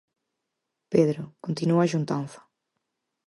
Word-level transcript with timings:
Pedro, 0.93 1.21
continúa 1.45 1.81
a 1.83 1.91
xuntanza... 1.93 2.39